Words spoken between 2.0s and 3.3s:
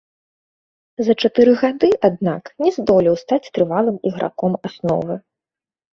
аднак, не здолеў